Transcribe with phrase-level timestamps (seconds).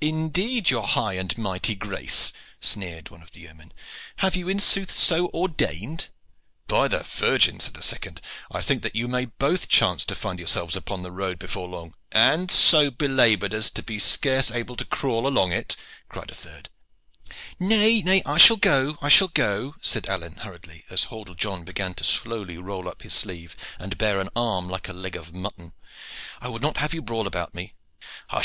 [0.00, 3.72] "Indeed, your high and mighty grace," sneered one of the yeomen,
[4.18, 6.06] "have you in sooth so ordained?"
[6.68, 10.38] "By the Virgin!" said a second, "I think that you may both chance to find
[10.38, 14.84] yourselves upon the road before long." "And so belabored as to be scarce able to
[14.84, 15.74] crawl along it,"
[16.08, 16.68] cried a third.
[17.58, 18.96] "Nay, I shall go!
[19.02, 23.14] I shall go!" said Alleyne hurriedly, as Hordle John began to slowly roll up his
[23.14, 25.72] sleeve, and bare an arm like a leg of mutton.
[26.40, 27.74] "I would not have you brawl about me."
[28.28, 28.44] "Hush!